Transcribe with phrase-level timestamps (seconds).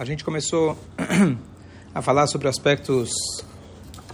[0.00, 0.78] a gente começou
[1.94, 3.10] a falar sobre aspectos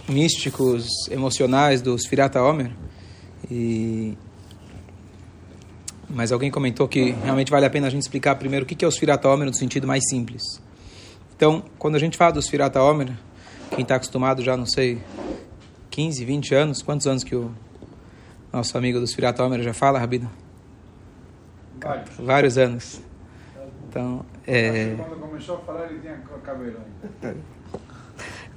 [0.05, 2.69] místicos, emocionais dos Firata Omer.
[3.49, 4.17] E...
[6.09, 8.87] Mas alguém comentou que realmente vale a pena a gente explicar primeiro o que é
[8.87, 10.61] os Firata Omer no sentido mais simples.
[11.37, 13.09] Então, quando a gente fala dos Firata Omer,
[13.69, 15.01] quem está acostumado já, não sei,
[15.91, 17.49] 15, 20 anos, quantos anos que o
[18.51, 20.29] nosso amigo dos Firata Omer já fala, Rabino?
[21.79, 22.17] Vários.
[22.17, 23.07] Vários anos.
[23.97, 24.93] Então, é...
[24.95, 26.77] Quando começou a falar, ele tinha cabelo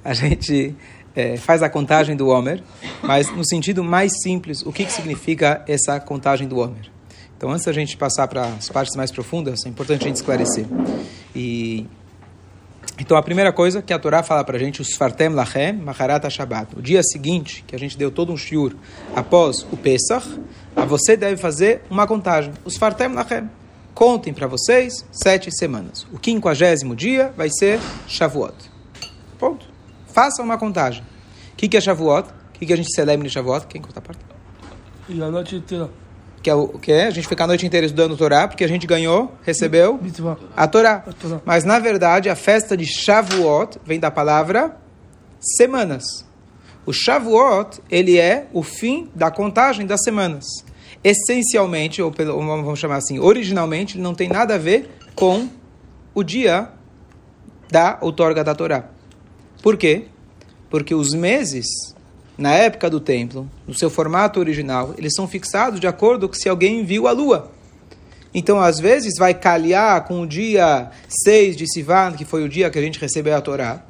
[0.05, 0.75] a gente
[1.15, 2.61] é, faz a contagem do Homer,
[3.01, 6.91] mas no sentido mais simples, o que, que significa essa contagem do Homer?
[7.35, 10.65] Então, antes da gente passar para as partes mais profundas, é importante a gente esclarecer.
[11.35, 11.87] E
[12.99, 16.29] então, a primeira coisa que a Torá fala para a gente, os Fartem Lachem, Maharat
[16.29, 16.77] Shabbat.
[16.77, 18.75] O dia seguinte, que a gente deu todo um shiur
[19.15, 20.39] após o Pesach,
[20.75, 22.53] a você deve fazer uma contagem.
[22.63, 23.49] Os Fartem Lachem.
[23.93, 26.07] Contem para vocês sete semanas.
[26.11, 28.53] O quinquagésimo dia vai ser Shavuot.
[29.37, 29.65] Ponto.
[30.07, 31.03] Façam uma contagem.
[31.53, 32.29] O que, que é Shavuot?
[32.29, 33.67] O que, que a gente celebra em Shavuot?
[33.67, 34.21] Quem conta a parte?
[35.09, 35.89] E a noite inteira.
[36.41, 37.05] Que é o que é?
[37.07, 40.37] A gente fica a noite inteira estudando Torá, porque a gente ganhou, recebeu Mitzvah.
[40.55, 41.03] a Torá.
[41.05, 41.41] A Torá.
[41.45, 44.75] Mas, na verdade, a festa de Shavuot vem da palavra
[45.39, 46.03] semanas.
[46.85, 50.45] O Shavuot, ele é o fim da contagem das semanas.
[51.03, 55.49] Essencialmente, ou pelo, vamos chamar assim, originalmente, não tem nada a ver com
[56.13, 56.69] o dia
[57.69, 58.85] da outorga da Torá.
[59.61, 60.05] Por quê?
[60.69, 61.65] Porque os meses,
[62.37, 66.49] na época do templo, no seu formato original, eles são fixados de acordo com se
[66.49, 67.51] alguém viu a lua.
[68.33, 70.89] Então, às vezes, vai calhar com o dia
[71.25, 73.83] 6 de Sivan, que foi o dia que a gente recebeu a Torá.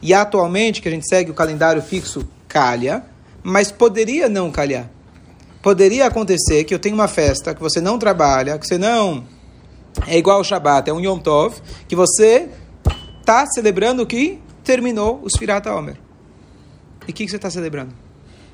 [0.00, 3.04] E atualmente, que a gente segue o calendário fixo, calha,
[3.42, 4.88] mas poderia não calhar.
[5.62, 9.24] Poderia acontecer que eu tenho uma festa, que você não trabalha, que você não.
[10.06, 11.56] É igual ao Shabat, é um Yom Tov,
[11.88, 12.48] que você
[13.20, 15.96] está celebrando que terminou os Firata Omer.
[17.06, 17.94] E o que, que você está celebrando?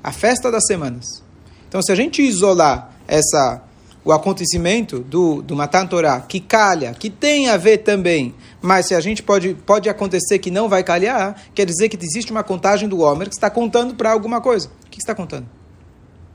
[0.03, 1.23] A festa das semanas.
[1.69, 3.63] Então, se a gente isolar essa
[4.05, 8.95] o acontecimento do, do Matan Torah, que calha, que tem a ver também, mas se
[8.95, 12.87] a gente pode, pode acontecer que não vai calhar, quer dizer que existe uma contagem
[12.87, 14.69] do Homer que está contando para alguma coisa.
[14.69, 15.47] O que, que está contando?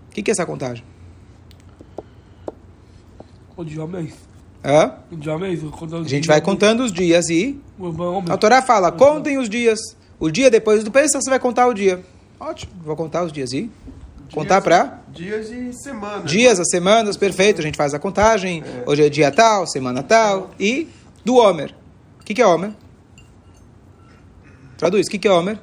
[0.09, 0.83] O que, que é essa contagem?
[3.55, 4.13] O dia mês.
[4.63, 4.93] Hã?
[5.11, 5.61] O dia mês.
[5.63, 7.59] A gente vai contando os dias e
[8.29, 9.79] a Torá fala, contem os dias.
[10.19, 12.03] O dia depois do Pesach você vai contar o dia.
[12.39, 13.69] Ótimo, vou contar os dias e
[14.33, 16.29] contar para Dias e semanas.
[16.29, 17.59] dias, as semanas, perfeito.
[17.59, 18.63] A gente faz a contagem.
[18.85, 20.51] Hoje é dia tal, semana tal.
[20.59, 20.87] E
[21.25, 21.73] do Homer.
[22.21, 22.71] O que, que é Homer?
[24.77, 25.07] Traduz.
[25.07, 25.59] O que, que é Homer?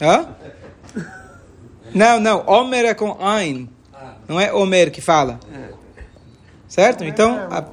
[0.00, 0.28] Hã?
[1.94, 2.44] Não, não.
[2.46, 3.68] Homer é com Ein.
[4.28, 5.38] Não é Homer que fala.
[6.68, 7.04] Certo?
[7.04, 7.64] Então, É, a,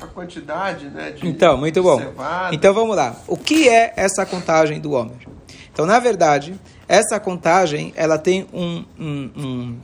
[0.00, 1.10] a quantidade, né?
[1.10, 1.98] De então, muito bom.
[1.98, 2.54] cevada.
[2.54, 3.16] Então vamos lá.
[3.26, 5.16] O que é essa contagem do Homer?
[5.72, 9.76] Então, na verdade, essa contagem ela tem um, um- um-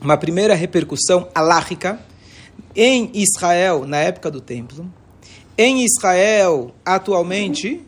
[0.00, 1.98] uma primeira repercussão alárrica
[2.76, 4.90] em Israel na época do templo,
[5.56, 7.82] em Israel atualmente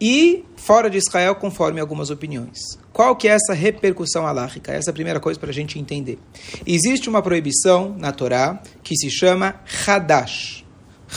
[0.00, 2.58] e fora de Israel conforme algumas opiniões.
[2.98, 4.72] Qual que é essa repercussão alárrica?
[4.72, 6.18] Essa é a primeira coisa para a gente entender.
[6.66, 9.54] Existe uma proibição na Torá que se chama
[9.86, 10.64] Hadash.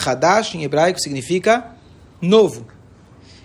[0.06, 1.75] Hadash em hebraico significa
[2.22, 2.68] novo.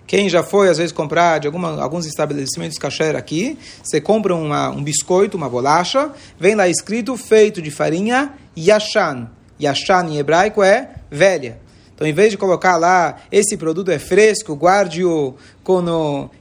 [0.06, 4.68] Quem já foi, às vezes, comprar de alguma, alguns estabelecimentos kasher aqui, você compra uma,
[4.68, 9.30] um biscoito, uma bolacha, vem lá escrito feito de farinha yashan.
[9.58, 11.58] Yashan em hebraico é velha.
[11.96, 15.34] Então, em vez de colocar lá, esse produto é fresco, guarde-o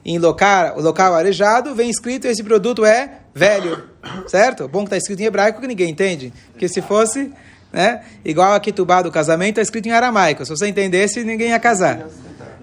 [0.03, 3.81] em local, local arejado, vem escrito esse produto é velho.
[4.27, 4.67] Certo?
[4.67, 6.33] Bom que está escrito em hebraico que ninguém entende.
[6.51, 7.31] Porque se fosse
[7.71, 10.45] né, igual a Ketubá do casamento, está escrito em aramaico.
[10.45, 12.05] Se você entendesse, ninguém ia casar.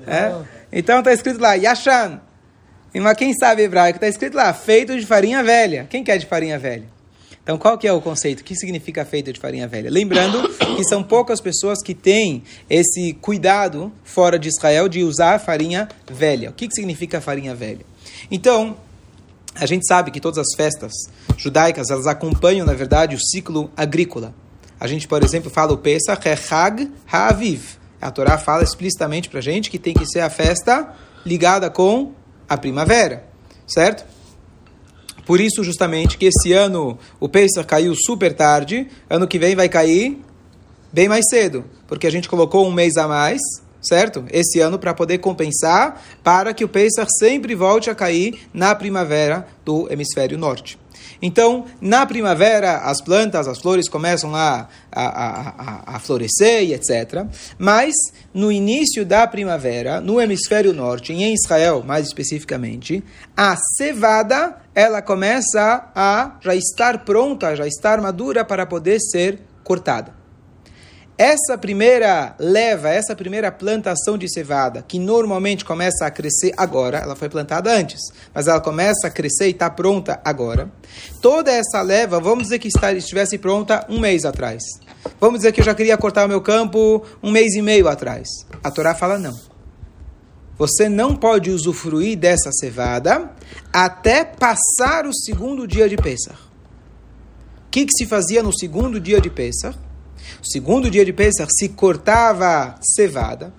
[0.07, 0.35] É?
[0.71, 2.21] Então está escrito lá, Yashan.
[2.95, 5.87] Mas quem sabe hebraico, está escrito lá, feito de farinha velha.
[5.89, 6.92] Quem quer de farinha velha?
[7.43, 8.41] Então qual que é o conceito?
[8.41, 9.91] O que significa feito de farinha velha?
[9.91, 15.89] Lembrando que são poucas pessoas que têm esse cuidado fora de Israel de usar farinha
[16.11, 16.51] velha.
[16.51, 17.85] O que, que significa farinha velha?
[18.31, 18.77] Então,
[19.55, 20.93] a gente sabe que todas as festas
[21.37, 24.35] judaicas, elas acompanham, na verdade, o ciclo agrícola.
[24.79, 27.77] A gente, por exemplo, fala o Pesach é Hag HaAviv.
[28.01, 32.13] A Torá fala explicitamente para a gente que tem que ser a festa ligada com
[32.49, 33.25] a primavera,
[33.67, 34.05] certo?
[35.25, 39.69] Por isso, justamente, que esse ano o Pesach caiu super tarde, ano que vem vai
[39.69, 40.21] cair
[40.93, 43.41] bem mais cedo, porque a gente colocou um mês a mais,
[43.81, 44.25] certo?
[44.31, 49.47] Esse ano para poder compensar, para que o Pesach sempre volte a cair na primavera
[49.65, 50.82] do hemisfério norte.
[51.23, 57.25] Então, na primavera, as plantas, as flores começam a, a, a, a, florescer e etc.
[57.57, 57.95] Mas,
[58.35, 63.05] no início da primavera, no hemisfério norte, em Israel mais especificamente,
[63.37, 70.22] a cevada ela começa a já estar pronta, já estar madura para poder ser cortada.
[71.19, 77.15] Essa primeira leva, essa primeira plantação de cevada, que normalmente começa a crescer agora, ela
[77.15, 78.01] foi plantada antes,
[78.35, 80.73] mas ela começa a crescer e está pronta agora.
[81.21, 84.63] Toda essa leva, vamos dizer que estivesse pronta um mês atrás.
[85.21, 88.27] Vamos dizer que eu já queria cortar o meu campo um mês e meio atrás.
[88.65, 89.39] A Torá fala não.
[90.57, 93.31] Você não pode usufruir dessa cevada
[93.73, 96.39] até passar o segundo dia de Pesach.
[97.67, 99.77] O que, que se fazia no segundo dia de Pesach?
[100.43, 103.53] Segundo dia de Pesach se cortava cevada,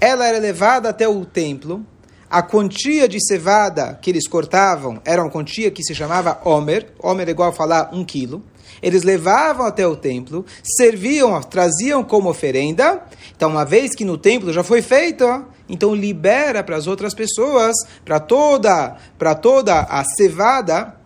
[0.00, 1.86] ela era levada até o templo,
[2.28, 7.28] a quantia de cevada que eles cortavam era uma quantia que se chamava Homer, Homer
[7.28, 8.42] é igual a falar um quilo,
[8.82, 13.02] eles levavam até o templo, serviam, traziam como oferenda,
[13.36, 15.24] então uma vez que no templo já foi feito,
[15.68, 20.96] então libera para as outras pessoas, para toda, para toda a cevada,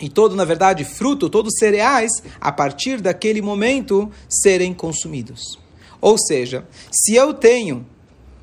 [0.00, 2.10] e todo, na verdade, fruto, todos cereais,
[2.40, 5.58] a partir daquele momento, serem consumidos.
[6.00, 7.86] Ou seja, se eu tenho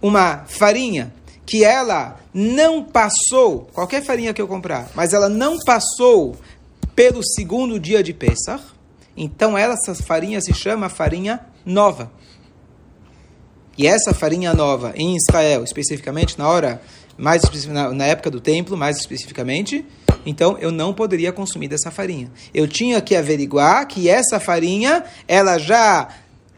[0.01, 1.13] uma farinha
[1.45, 6.35] que ela não passou, qualquer farinha que eu comprar, mas ela não passou
[6.95, 8.63] pelo segundo dia de Pesach,
[9.15, 12.11] então essa farinha se chama farinha nova.
[13.77, 16.81] E essa farinha nova, em Israel, especificamente na hora,
[17.17, 19.85] mais na época do templo, mais especificamente,
[20.25, 22.31] então eu não poderia consumir dessa farinha.
[22.53, 26.09] Eu tinha que averiguar que essa farinha, ela já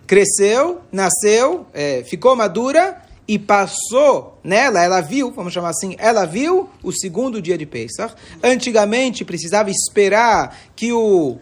[0.06, 6.70] cresceu, nasceu, é, ficou madura e passou nela, ela viu, vamos chamar assim, ela viu
[6.84, 8.14] o segundo dia de Pesach.
[8.44, 11.38] Antigamente precisava esperar que o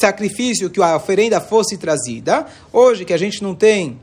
[0.00, 2.46] sacrifício, que a oferenda fosse trazida.
[2.72, 3.98] Hoje que a gente não tem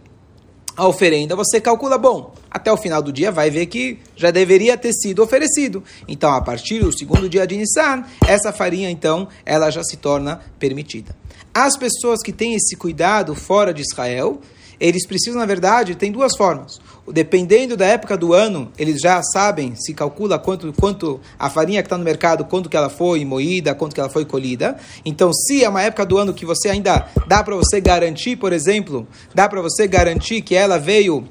[0.76, 4.78] a oferenda, você calcula, bom, até o final do dia vai ver que já deveria
[4.78, 5.82] ter sido oferecido.
[6.08, 10.42] Então, a partir do segundo dia de Nissan, essa farinha, então, ela já se torna
[10.60, 11.16] permitida.
[11.54, 14.42] As pessoas que têm esse cuidado fora de Israel,
[14.82, 16.82] eles precisam, na verdade, tem duas formas.
[17.08, 21.86] Dependendo da época do ano, eles já sabem, se calcula quanto, quanto a farinha que
[21.86, 24.78] está no mercado, quanto que ela foi moída, quanto que ela foi colhida.
[25.06, 28.52] Então, se é uma época do ano que você ainda dá para você garantir, por
[28.52, 31.28] exemplo, dá para você garantir que ela veio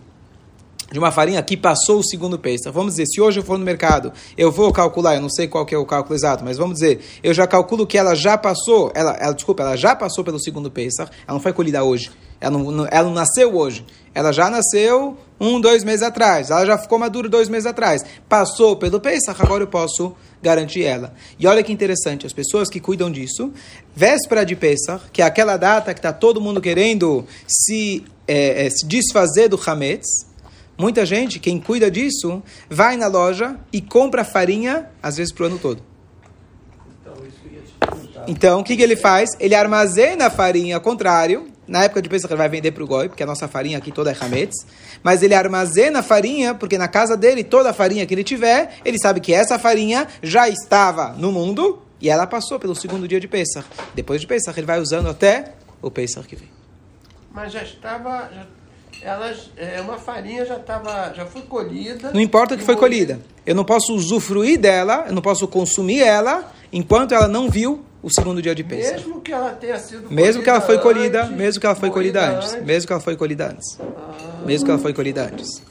[0.91, 2.71] de uma farinha que passou o segundo Pesach.
[2.71, 5.65] Vamos dizer, se hoje eu for no mercado, eu vou calcular, eu não sei qual
[5.65, 8.91] que é o cálculo exato, mas vamos dizer, eu já calculo que ela já passou,
[8.95, 12.11] ela, ela desculpa, ela já passou pelo segundo Pesach, ela não foi colhida hoje,
[12.41, 13.85] ela não, ela não nasceu hoje,
[14.15, 18.77] ela já nasceu um, dois meses atrás, ela já ficou madura dois meses atrás, passou
[18.77, 21.13] pelo Pesach, agora eu posso garantir ela.
[21.39, 23.53] E olha que interessante, as pessoas que cuidam disso,
[23.95, 28.71] véspera de Pesach, que é aquela data que está todo mundo querendo se, é, é,
[28.71, 30.30] se desfazer do Hametz,
[30.81, 35.47] Muita gente, quem cuida disso, vai na loja e compra farinha, às vezes, para o
[35.49, 35.83] ano todo.
[38.27, 39.29] Então, o que, que ele faz?
[39.39, 41.51] Ele armazena a farinha ao contrário.
[41.69, 43.93] Na época de Pesach ele vai vender para o Goi, porque a nossa farinha aqui
[43.93, 44.65] toda é Hametz.
[45.03, 48.79] Mas ele armazena a farinha, porque na casa dele, toda a farinha que ele tiver,
[48.83, 53.21] ele sabe que essa farinha já estava no mundo e ela passou pelo segundo dia
[53.21, 53.69] de Pesach.
[53.95, 55.53] Depois de Pesach ele vai usando até
[55.83, 56.49] o Pesach que vem.
[57.31, 58.31] Mas já estava...
[58.35, 58.60] Já
[59.03, 62.11] elas, é, uma farinha já estava, já foi colhida.
[62.13, 63.19] Não importa que foi colhida.
[63.47, 68.11] Eu não posso usufruir dela, eu não posso consumir ela enquanto ela não viu o
[68.11, 68.97] segundo dia de Pesach.
[68.97, 71.91] Mesmo que ela tenha sido Mesmo que ela foi colhida, antes, mesmo que ela foi
[71.91, 73.79] colhida antes, antes, mesmo que ela foi colhida antes.
[73.81, 74.43] Ah.
[74.45, 75.63] Mesmo que ela foi colhida antes.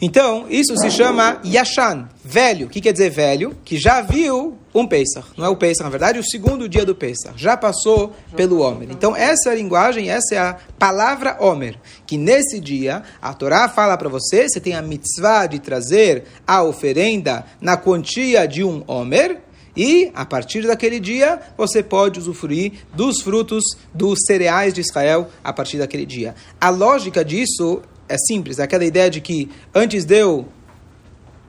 [0.00, 2.66] Então, isso se chama Yashan, velho.
[2.66, 3.54] O que quer dizer velho?
[3.64, 5.28] Que já viu um Pesach.
[5.36, 7.34] Não é o Pesach, na verdade, o segundo dia do Pesach.
[7.36, 8.88] Já passou pelo Homer.
[8.90, 11.76] Então, essa é a linguagem, essa é a palavra Homer.
[12.06, 16.62] Que nesse dia, a Torá fala para você, você tem a mitzvah de trazer a
[16.62, 19.40] oferenda na quantia de um Homer.
[19.76, 23.62] E, a partir daquele dia, você pode usufruir dos frutos
[23.94, 26.34] dos cereais de Israel a partir daquele dia.
[26.60, 27.80] A lógica disso
[28.10, 30.48] é simples, é aquela ideia de que antes deu.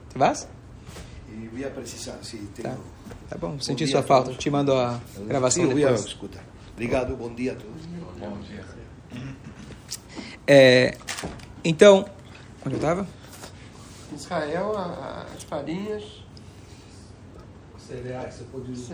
[0.08, 0.34] Você vai?
[1.52, 2.64] Eu ia precisar, se tem.
[2.64, 2.76] Tá,
[3.28, 4.32] tá bom, senti sua falta.
[4.34, 6.04] Te mando a gravação Sim, depois.
[6.04, 6.38] escuta.
[6.72, 7.82] Obrigado, bom dia a todos.
[8.18, 8.64] Bom dia.
[10.46, 10.96] É,
[11.64, 12.06] então,
[12.64, 13.06] onde eu estava?
[14.14, 14.72] Israel,
[15.34, 16.22] as farinhas.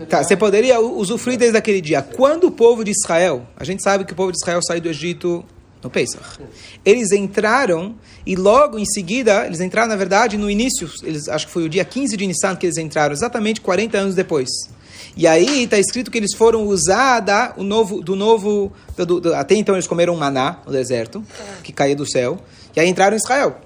[0.09, 2.01] Tá, você poderia usufruir desde aquele dia.
[2.01, 4.89] Quando o povo de Israel, a gente sabe que o povo de Israel saiu do
[4.89, 5.45] Egito
[5.83, 6.39] no Pesach.
[6.85, 7.95] Eles entraram
[8.25, 11.69] e logo em seguida, eles entraram, na verdade, no início, eles, acho que foi o
[11.69, 14.49] dia 15 de Nissan que eles entraram, exatamente 40 anos depois.
[15.15, 18.71] E aí está escrito que eles foram usar o novo, do novo.
[18.95, 21.23] Do, do, até então eles comeram maná no deserto,
[21.63, 22.39] que caía do céu,
[22.75, 23.59] e aí entraram em Israel.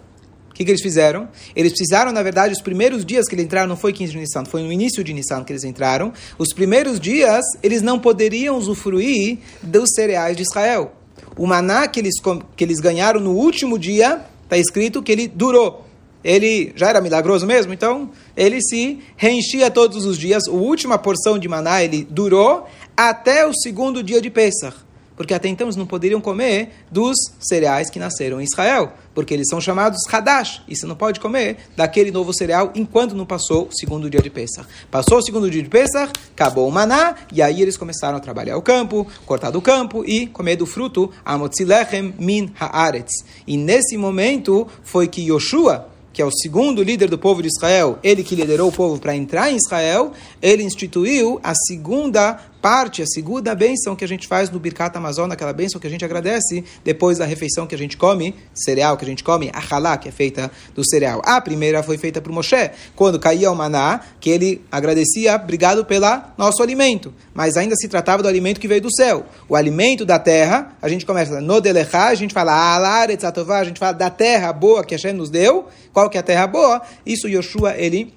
[0.50, 1.28] O que, que eles fizeram?
[1.56, 4.46] Eles precisaram, na verdade, os primeiros dias que eles entraram, não foi 15 de Nissan,
[4.46, 6.14] foi no início de Nissan que eles entraram.
[6.38, 10.94] Os primeiros dias, eles não poderiam usufruir dos cereais de Israel.
[11.38, 12.16] O maná que eles,
[12.56, 15.86] que eles ganharam no último dia, está escrito que ele durou.
[16.24, 20.48] Ele já era milagroso mesmo, então ele se reenchia todos os dias.
[20.48, 22.66] A última porção de maná ele durou
[22.96, 24.78] até o segundo dia de Pesach
[25.16, 29.48] porque até então eles não poderiam comer dos cereais que nasceram em Israel, porque eles
[29.50, 33.76] são chamados Hadash, e você não pode comer daquele novo cereal enquanto não passou o
[33.76, 34.68] segundo dia de Pesach.
[34.90, 38.58] Passou o segundo dia de Pesach, acabou o maná, e aí eles começaram a trabalhar
[38.58, 43.12] o campo, cortar do campo e comer do fruto, Amotzilechem min haaretz.
[43.46, 47.98] E nesse momento foi que Yoshua, que é o segundo líder do povo de Israel,
[48.04, 53.06] ele que liderou o povo para entrar em Israel, ele instituiu a segunda parte, a
[53.06, 56.64] segunda bênção que a gente faz no Birkat Amazon, aquela bênção que a gente agradece
[56.82, 60.08] depois da refeição que a gente come, cereal que a gente come, a halá, que
[60.08, 61.22] é feita do cereal.
[61.26, 66.22] A primeira foi feita por Moshe, quando caía o maná, que ele agradecia, obrigado pelo
[66.38, 67.14] nosso alimento.
[67.34, 69.26] Mas ainda se tratava do alimento que veio do céu.
[69.50, 73.92] O alimento da terra, a gente começa no Delechá, a gente fala a gente fala
[73.92, 75.68] da terra boa que Hashem nos deu.
[75.92, 76.82] Qual que é a terra boa?
[77.06, 78.14] Isso Yoshua, ele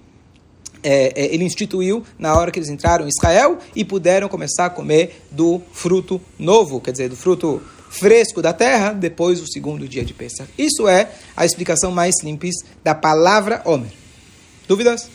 [0.82, 4.70] é, é, ele instituiu na hora que eles entraram em Israel e puderam começar a
[4.70, 10.04] comer do fruto novo, quer dizer, do fruto fresco da terra, depois do segundo dia
[10.04, 10.50] de Pesach.
[10.58, 12.54] Isso é a explicação mais simples
[12.84, 13.90] da palavra Homer.
[14.68, 15.08] Dúvidas?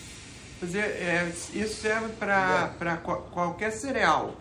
[0.59, 2.97] Quer é, isso serve para
[3.31, 4.35] qualquer cereal.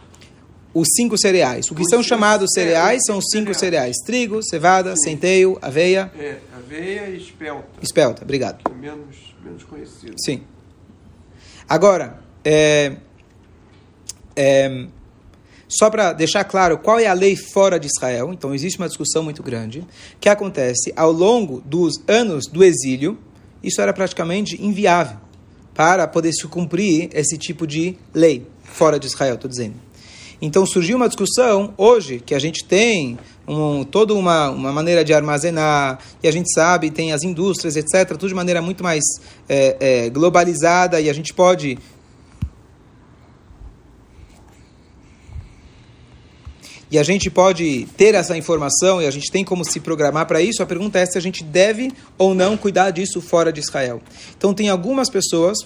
[0.73, 1.71] Os cinco cereais.
[1.71, 3.97] O que os são chamados cereais são os cinco cereais.
[4.05, 5.11] Trigo, cevada, Sim.
[5.11, 6.13] centeio, aveia.
[6.17, 7.67] É, aveia e espelta.
[7.83, 8.71] Espelta, obrigado.
[8.77, 10.15] Menos, menos conhecido.
[10.23, 10.43] Sim.
[11.71, 12.97] Agora, é,
[14.35, 14.87] é,
[15.69, 19.23] só para deixar claro qual é a lei fora de Israel, então existe uma discussão
[19.23, 19.87] muito grande,
[20.21, 23.17] que acontece ao longo dos anos do exílio,
[23.63, 25.19] isso era praticamente inviável
[25.73, 29.77] para poder se cumprir esse tipo de lei fora de Israel, estou dizendo.
[30.43, 33.17] Então surgiu uma discussão hoje que a gente tem
[33.51, 38.11] um, toda uma, uma maneira de armazenar, e a gente sabe, tem as indústrias, etc.,
[38.11, 39.03] tudo de maneira muito mais
[39.49, 41.77] é, é, globalizada, e a gente pode
[46.93, 50.43] e a gente pode ter essa informação e a gente tem como se programar para
[50.43, 54.03] isso, a pergunta é se a gente deve ou não cuidar disso fora de Israel.
[54.37, 55.59] Então, tem algumas pessoas,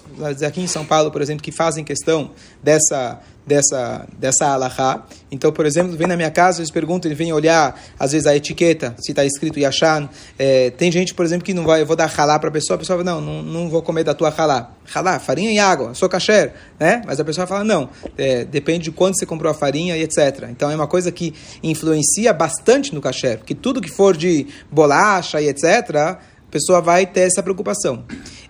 [0.45, 2.29] aqui em São Paulo, por exemplo, que fazem questão
[2.61, 5.05] dessa, dessa, dessa alahá.
[5.31, 8.35] Então, por exemplo, vem na minha casa, eles perguntam, ele vem olhar, às vezes, a
[8.35, 10.09] etiqueta, se está escrito Yashan.
[10.37, 12.75] É, tem gente, por exemplo, que não vai, eu vou dar halá para a pessoa,
[12.75, 14.71] a pessoa fala, não, não, não vou comer da tua halá.
[14.93, 17.01] Halá, farinha e água, sou kasher, né?
[17.05, 20.47] Mas a pessoa fala, não, é, depende de quando você comprou a farinha e etc.
[20.49, 25.41] Então, é uma coisa que influencia bastante no kasher, porque tudo que for de bolacha
[25.41, 26.17] e etc., a
[26.51, 28.05] pessoa vai ter essa preocupação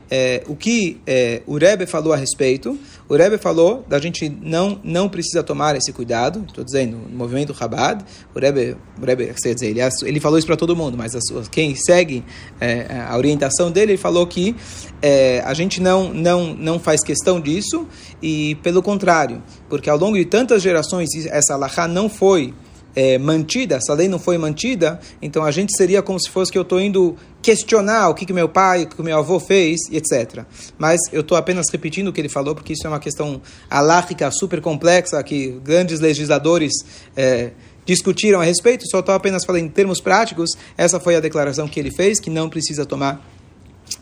[0.10, 2.78] é, o que é, o Rebbe falou a respeito.
[3.08, 6.44] O Rebbe falou da gente não não precisa tomar esse cuidado.
[6.48, 8.04] Estou dizendo no movimento Chabad.
[8.34, 11.48] O Rebbe, o Rebbe quer dizer, ele, ele falou isso para todo mundo, mas as,
[11.50, 12.24] quem segue
[12.60, 14.56] é, a orientação dele, ele falou que
[15.02, 17.88] é, a gente não não não faz questão disso
[18.22, 22.54] e pelo contrário, porque ao longo de tantas gerações essa alahá não foi
[22.96, 26.58] é, mantida, essa lei não foi mantida, então a gente seria como se fosse que
[26.58, 30.46] eu estou indo questionar o que, que meu pai, o que meu avô fez, etc.
[30.78, 34.32] Mas eu estou apenas repetindo o que ele falou, porque isso é uma questão alárrica
[34.32, 36.72] super complexa, que grandes legisladores
[37.16, 37.52] é,
[37.86, 41.80] discutiram a respeito, só estou apenas falando em termos práticos, essa foi a declaração que
[41.80, 43.35] ele fez, que não precisa tomar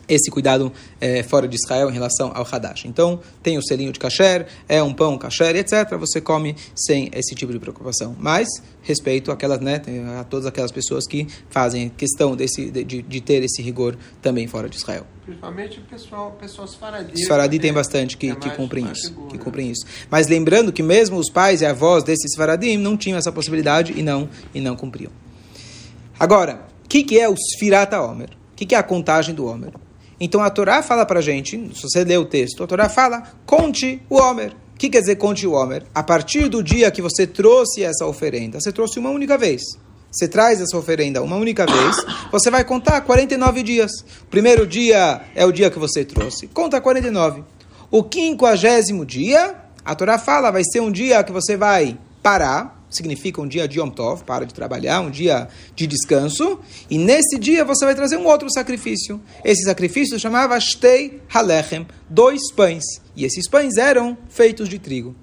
[0.08, 2.84] esse cuidado é, fora de Israel em relação ao Hadash.
[2.86, 5.96] Então, tem o selinho de kasher, é um pão kasher, etc.
[5.98, 8.14] Você come sem esse tipo de preocupação.
[8.18, 8.48] Mas,
[8.82, 9.80] respeito àquelas, né,
[10.18, 14.68] a todas aquelas pessoas que fazem questão desse, de, de ter esse rigor também fora
[14.68, 15.06] de Israel.
[15.24, 17.14] Principalmente pessoal, pessoas faradi.
[17.14, 19.08] Os faradi tem bastante que, é que cumprem isso.
[19.08, 19.86] Seguro, que cumprem isso.
[20.10, 24.02] Mas lembrando que mesmo os pais e avós desses faradim não tinham essa possibilidade e
[24.02, 25.10] não, e não cumpriam.
[26.18, 28.43] Agora, o que, que é o Sfirata Omer?
[28.54, 29.72] O que, que é a contagem do Homer?
[30.20, 34.00] Então a Torá fala para gente, se você ler o texto, a Torá fala, conte
[34.08, 34.52] o Homer.
[34.74, 35.82] O que quer dizer conte o Homer?
[35.92, 39.62] A partir do dia que você trouxe essa oferenda, você trouxe uma única vez.
[40.08, 41.96] Você traz essa oferenda uma única vez,
[42.30, 43.90] você vai contar 49 dias.
[44.22, 47.42] O primeiro dia é o dia que você trouxe, conta 49.
[47.90, 53.40] O quinquagésimo dia, a Torá fala, vai ser um dia que você vai parar, significa
[53.40, 57.64] um dia de Yom Tov, para de trabalhar, um dia de descanso, e nesse dia
[57.64, 59.20] você vai trazer um outro sacrifício.
[59.44, 62.84] Esse sacrifício chamava Shtei Halechem, dois pães,
[63.16, 65.14] e esses pães eram feitos de trigo.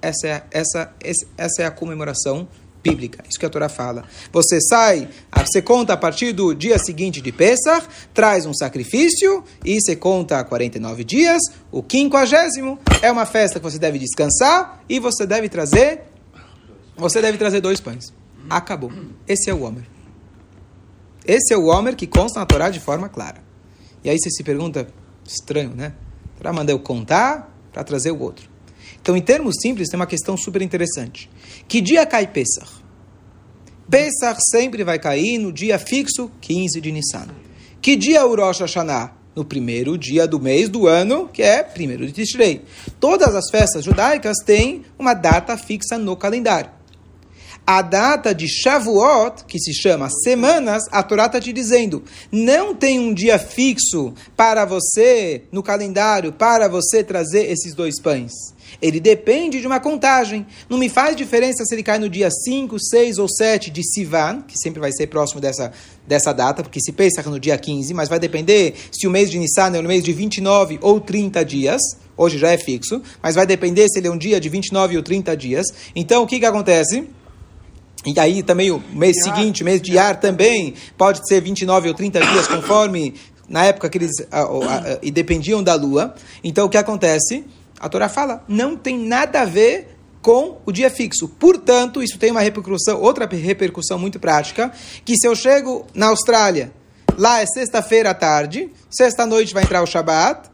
[0.00, 0.94] Essa é, essa,
[1.36, 2.48] essa é a comemoração
[2.86, 3.24] bíblica.
[3.28, 4.04] Isso que a Torá fala.
[4.32, 5.08] Você sai,
[5.44, 10.42] você conta a partir do dia seguinte de Pesach, traz um sacrifício e você conta
[10.44, 11.42] 49 dias.
[11.72, 16.02] O quinquagésimo é uma festa que você deve descansar e você deve trazer
[16.96, 18.12] você deve trazer dois pães.
[18.48, 18.90] Acabou.
[19.26, 19.84] Esse é o Homer.
[21.26, 23.42] Esse é o Homer que consta na Torá de forma clara.
[24.04, 24.86] E aí você se pergunta,
[25.26, 25.92] estranho, né?
[26.34, 28.48] A Torá manda eu contar para trazer o outro.
[29.00, 31.28] Então, em termos simples, tem uma questão super interessante.
[31.68, 32.84] Que dia cai Pesach?
[33.90, 37.28] Pesach sempre vai cair no dia fixo, 15 de Nissan.
[37.80, 39.12] Que dia é o Rosh Hashanah?
[39.34, 42.64] No primeiro dia do mês do ano, que é primeiro de Tishrei.
[42.98, 46.75] Todas as festas judaicas têm uma data fixa no calendário.
[47.66, 53.00] A data de Shavuot, que se chama semanas, a Torá está te dizendo, não tem
[53.00, 58.30] um dia fixo para você, no calendário, para você trazer esses dois pães.
[58.80, 60.46] Ele depende de uma contagem.
[60.68, 64.42] Não me faz diferença se ele cai no dia 5, 6 ou 7 de Sivan,
[64.46, 65.72] que sempre vai ser próximo dessa,
[66.06, 69.40] dessa data, porque se pensa no dia 15, mas vai depender se o mês de
[69.40, 71.80] Nissan é no mês de 29 ou 30 dias.
[72.16, 75.02] Hoje já é fixo, mas vai depender se ele é um dia de 29 ou
[75.02, 75.66] 30 dias.
[75.94, 77.04] Então, o que, que acontece?
[78.06, 82.20] E aí também o mês seguinte, mês de ar também, pode ser 29 ou 30
[82.20, 83.14] dias, conforme
[83.48, 86.14] na época que eles a, a, a, e dependiam da lua.
[86.42, 87.44] Então o que acontece?
[87.78, 91.28] A Torá fala, não tem nada a ver com o dia fixo.
[91.28, 94.72] Portanto, isso tem uma repercussão, outra repercussão muito prática,
[95.04, 96.72] que se eu chego na Austrália,
[97.16, 100.50] lá é sexta-feira à tarde, sexta-noite vai entrar o Shabat,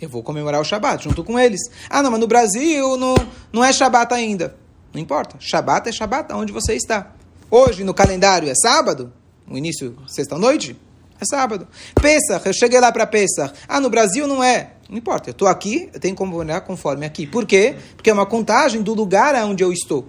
[0.00, 1.60] eu vou comemorar o Shabat junto com eles.
[1.88, 3.14] Ah, não, mas no Brasil não,
[3.52, 4.56] não é Shabat ainda.
[4.92, 5.36] Não importa.
[5.38, 7.12] Shabat é Shabat, onde você está.
[7.50, 9.12] Hoje, no calendário, é sábado?
[9.46, 10.76] No início, sexta-noite?
[11.20, 11.68] É sábado.
[12.00, 13.52] Pesach, eu cheguei lá para Pesach.
[13.68, 14.72] Ah, no Brasil não é.
[14.88, 17.26] Não importa, eu estou aqui, eu tenho que comemorar conforme aqui.
[17.26, 17.76] Por quê?
[17.94, 20.08] Porque é uma contagem do lugar onde eu estou.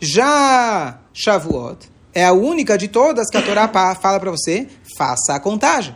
[0.00, 5.40] Já Shavuot é a única de todas que a Torá fala para você, faça a
[5.40, 5.94] contagem.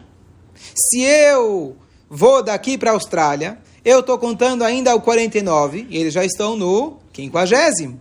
[0.74, 1.76] Se eu
[2.08, 6.56] vou daqui para a Austrália, eu estou contando ainda o 49 e eles já estão
[6.56, 7.98] no quinquagésimo.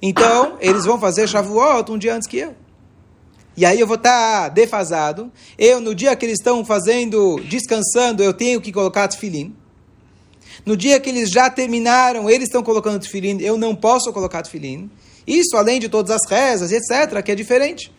[0.00, 2.54] Então, eles vão fazer Shavuot um dia antes que eu.
[3.56, 5.30] E aí eu vou estar tá defasado.
[5.58, 9.54] Eu, no dia que eles estão fazendo, descansando, eu tenho que colocar tefilim.
[10.64, 14.90] No dia que eles já terminaram, eles estão colocando tefilim, eu não posso colocar tefilim.
[15.26, 17.92] Isso além de todas as rezas, etc., que é diferente.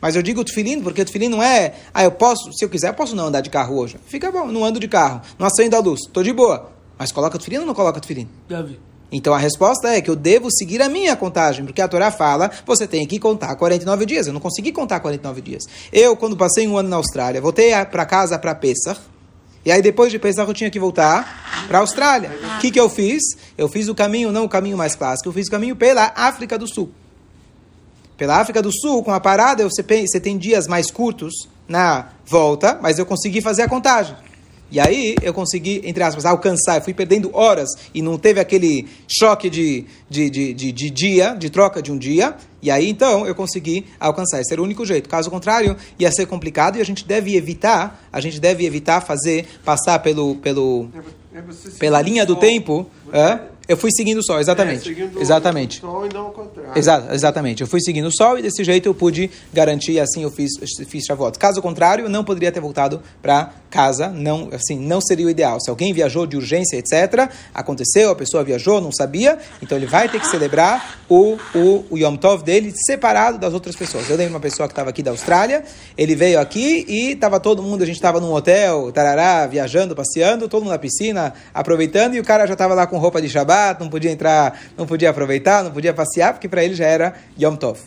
[0.00, 2.94] Mas eu digo tefilim porque tefilim não é, ah, eu posso, se eu quiser, eu
[2.94, 3.98] posso não andar de carro hoje.
[4.06, 6.70] Fica bom, não ando de carro, não acendo a luz, estou de boa.
[6.96, 8.28] Mas coloca tefilim ou não coloca tefilim?
[8.48, 8.78] Deve.
[9.10, 12.50] Então a resposta é que eu devo seguir a minha contagem, porque a Torá fala,
[12.66, 14.26] você tem que contar 49 dias.
[14.26, 15.64] Eu não consegui contar 49 dias.
[15.92, 19.00] Eu, quando passei um ano na Austrália, voltei para casa para Pesach,
[19.64, 22.30] e aí depois de Pesach eu tinha que voltar para a Austrália.
[22.56, 23.22] O que, que eu fiz?
[23.56, 26.58] Eu fiz o caminho, não o caminho mais clássico, eu fiz o caminho pela África
[26.58, 26.90] do Sul.
[28.16, 32.78] Pela África do Sul, com a parada, você, você tem dias mais curtos na volta,
[32.82, 34.16] mas eu consegui fazer a contagem.
[34.70, 36.76] E aí eu consegui, entre aspas, alcançar.
[36.76, 41.34] Eu fui perdendo horas e não teve aquele choque de, de, de, de, de dia,
[41.34, 42.36] de troca de um dia.
[42.60, 44.40] E aí então eu consegui alcançar.
[44.40, 45.08] Esse era o único jeito.
[45.08, 49.46] Caso contrário, ia ser complicado e a gente deve evitar, a gente deve evitar fazer,
[49.64, 50.88] passar pelo, pelo,
[51.32, 52.86] É você pela linha do tempo.
[53.12, 53.40] Hã?
[53.68, 54.80] Eu fui seguindo o sol, exatamente.
[54.80, 55.78] É, seguindo exatamente.
[55.78, 56.72] O sol e não contrário.
[56.74, 57.60] Exa exatamente.
[57.60, 60.52] Eu fui seguindo o sol e desse jeito eu pude garantir assim eu fiz,
[60.86, 61.38] fiz Shavuot.
[61.38, 64.08] Caso contrário, eu não poderia ter voltado para casa.
[64.08, 65.60] Não, assim, não seria o ideal.
[65.60, 70.08] Se alguém viajou de urgência, etc., aconteceu, a pessoa viajou, não sabia, então ele vai
[70.08, 74.08] ter que celebrar o, o, o Yom Tov dele separado das outras pessoas.
[74.08, 75.62] Eu lembro uma pessoa que estava aqui da Austrália,
[75.96, 80.48] ele veio aqui e estava todo mundo, a gente estava num hotel, tarará, viajando, passeando,
[80.48, 83.57] todo mundo na piscina, aproveitando, e o cara já estava lá com roupa de Shabbat,
[83.78, 87.56] não podia entrar, não podia aproveitar, não podia passear, porque para ele já era Yom
[87.56, 87.78] Tov.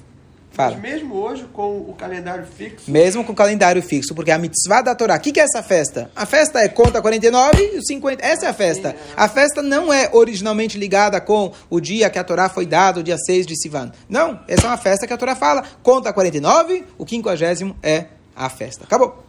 [0.52, 0.72] Fala.
[0.72, 4.94] Mas mesmo hoje, com o calendário fixo, Mesmo com calendário fixo, porque a mitzvah da
[4.94, 5.16] Torá.
[5.16, 6.12] O que, que é essa festa?
[6.14, 8.24] A festa é conta 49 e os 50.
[8.24, 8.94] Essa é a festa.
[9.16, 13.04] A festa não é originalmente ligada com o dia que a Torá foi dada, o
[13.04, 13.94] dia 6 de Sivan.
[14.10, 15.64] Não, essa é uma festa que a Torá fala.
[15.82, 18.84] Conta 49, o 50 é a festa.
[18.84, 19.24] Acabou.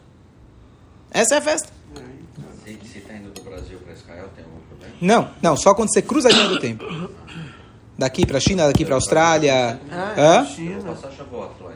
[1.12, 1.68] Essa é a festa.
[2.64, 4.91] Se você está indo do Brasil para Israel, tem algum problema?
[5.02, 6.84] Não, não, só quando você cruza a linha do tempo.
[7.98, 9.80] Daqui para China, daqui para Austrália.
[9.90, 10.42] ah, Hã?
[10.44, 11.72] Vou China, Israel.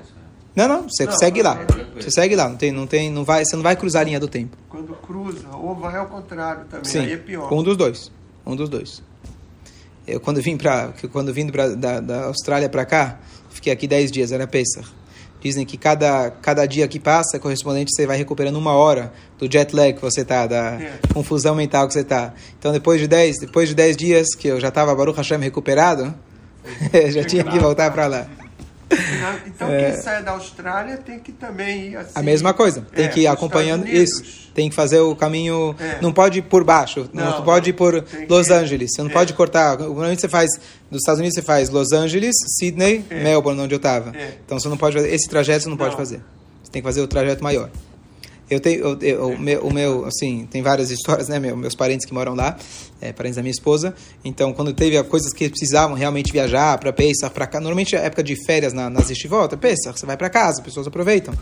[0.55, 1.61] Não, não, você Não, segue lá.
[1.61, 2.01] é.
[2.01, 4.19] Você segue lá, não tem, não tem, não vai, você não vai cruzar a linha
[4.21, 4.57] do tempo.
[4.69, 7.53] quando cruza, ou vai ao contrário também, Sim, aí é pior.
[7.53, 8.11] um dos dois.
[8.47, 9.03] Um dos dois.
[10.07, 13.19] Eu, quando vim para quando vim pra, da, da Austrália para cá,
[13.51, 14.89] fiquei aqui 10 dias, era Pesach.
[15.47, 19.73] Dizem que cada, cada dia que passa, correspondente, você vai recuperando uma hora do jet
[19.77, 20.99] lag que você tá, da É.
[21.15, 22.35] confusão mental que você tá.
[22.59, 26.13] Então, depois de 10, depois de 10 dias que eu já estava Baruch Hashem recuperado,
[27.13, 28.27] já tinha que voltar para lá.
[29.47, 32.13] Então quem sai da Austrália tem que também ir assim.
[32.15, 32.19] É.
[32.19, 32.83] A mesma coisa.
[32.95, 34.47] Tem É, que ir acompanhando isso.
[34.55, 35.75] Tem que fazer o caminho.
[35.79, 35.99] É.
[36.01, 37.11] Não pode ir por baixo.
[37.13, 38.93] Não, Não, pode ir por Tem que- Los Angeles.
[38.95, 39.13] Você não É.
[39.13, 39.77] pode cortar.
[39.79, 40.49] Normalmente você faz.
[40.91, 43.23] Nos Estados Unidos você faz Los Angeles, Sydney, É.
[43.23, 44.17] Melbourne, onde eu estava.
[44.17, 44.35] É.
[44.45, 45.13] Então você não pode fazer.
[45.13, 45.99] Esse trajeto você não, pode Não.
[45.99, 46.21] fazer.
[46.63, 47.69] Você tem que fazer o trajeto maior.
[48.49, 51.39] Eu tenho, eu- eu- o, meu, o meu, assim, tem várias histórias, né?
[51.39, 52.57] Meu, meus parentes que moram lá,
[53.01, 53.95] é, parentes da minha esposa.
[54.25, 58.23] Então, quando teve coisas que precisavam realmente viajar para Pesach, para cá, normalmente é época
[58.23, 61.35] de férias na, nas estivoltas, Pesach, você vai para casa, as pessoas aproveitam.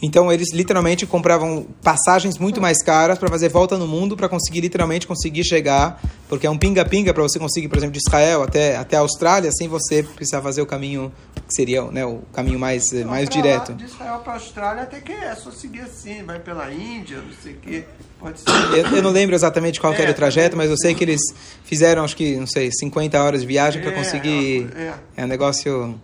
[0.00, 4.60] Então, eles literalmente compravam passagens muito mais caras para fazer volta no mundo, para conseguir
[4.60, 8.76] literalmente conseguir chegar, porque é um pinga-pinga para você conseguir, por exemplo, de Israel até,
[8.76, 11.12] até a Austrália, sem você precisar fazer o caminho
[11.48, 13.70] que seria né, o caminho mais, Não, mais direto.
[13.70, 17.16] Lá, de Israel para a Austrália até que é só seguir assim, vai pela Índia,
[17.16, 17.84] não sei o quê.
[18.20, 18.50] Pode ser.
[18.76, 21.02] Eu, eu não lembro exatamente qual que era É, o trajeto, mas eu sei que
[21.02, 21.20] eles
[21.64, 24.68] fizeram, acho que, não sei, 50 horas de viagem para É, conseguir.
[24.76, 24.94] é.
[25.16, 25.98] É um negócio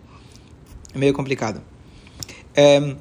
[0.95, 1.61] meio complicado.
[2.57, 2.95] É,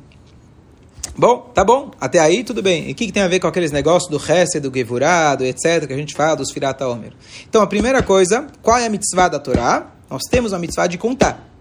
[1.15, 1.91] Bom, tá bom.
[2.01, 2.89] Até aí, tudo bem.
[2.89, 5.85] E o que, que tem a ver com aqueles negócios do Hesed, do Gevurado, etc.,
[5.85, 7.13] que a gente fala dos Firata Omer?
[7.47, 9.91] Então, a primeira coisa, qual é a mitzvah da Torá?
[10.09, 11.52] Nós temos a mitzvah de contar.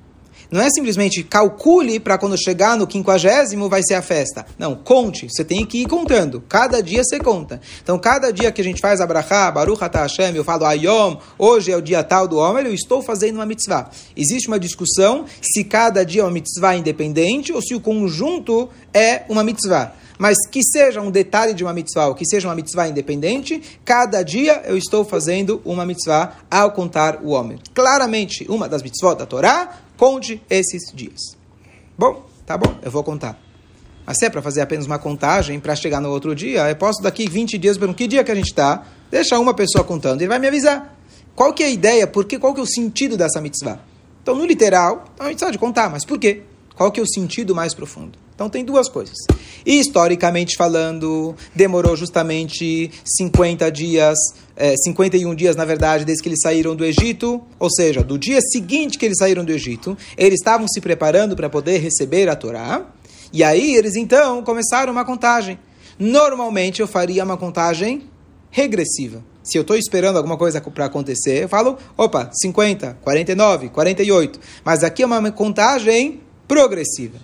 [0.53, 4.45] Não é simplesmente calcule para quando chegar no quinquagésimo vai ser a festa.
[4.59, 5.27] Não, conte.
[5.31, 6.43] Você tem que ir contando.
[6.47, 7.59] Cada dia você conta.
[7.83, 11.73] Então, cada dia que a gente faz a brachá, Baruch Atah eu falo Ayom, hoje
[11.73, 13.89] é o dia tal do homem, eu estou fazendo uma mitzvah.
[14.15, 19.23] Existe uma discussão se cada dia é uma mitzvah independente ou se o conjunto é
[19.31, 19.95] uma mitzvah.
[20.19, 24.23] Mas que seja um detalhe de uma mitzvah ou que seja uma mitzvah independente, cada
[24.23, 27.59] dia eu estou fazendo uma mitzvah ao contar o homem.
[27.75, 31.37] Claramente, uma das mitzvot da Torá, conte esses dias.
[31.97, 33.41] Bom, tá bom, eu vou contar.
[34.05, 37.01] Mas se é para fazer apenas uma contagem para chegar no outro dia, eu posso
[37.01, 40.27] daqui 20 dias perguntar que dia que a gente está, deixa uma pessoa contando, ele
[40.27, 40.99] vai me avisar.
[41.37, 43.79] Qual que é a ideia, por quê, qual que é o sentido dessa mitzvah?
[44.21, 46.43] Então, no literal, então a gente de contar, mas por quê?
[46.77, 48.19] Qual que é o sentido mais profundo?
[48.35, 49.15] Então tem duas coisas.
[49.65, 54.19] Historicamente falando, demorou justamente 50 dias,
[54.57, 58.41] é, 51 dias, na verdade, desde que eles saíram do Egito, ou seja, do dia
[58.41, 62.87] seguinte que eles saíram do Egito, eles estavam se preparando para poder receber a Torá,
[63.33, 65.59] e aí eles então começaram uma contagem.
[65.99, 68.03] Normalmente eu faria uma contagem
[68.51, 69.23] regressiva.
[69.43, 74.41] Se eu estou esperando alguma coisa para acontecer, eu falo, opa, 50, 49, 48.
[74.65, 76.21] Mas aqui é uma contagem
[76.53, 77.17] progressiva.